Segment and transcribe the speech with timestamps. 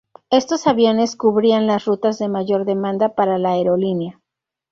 [0.31, 4.19] Estos aviones cubrían las rutas de mayor demanda para la aerolínea.